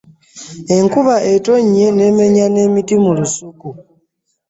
[0.75, 3.67] Enkuba etonnye n'emenya n'emiti mu lusuku.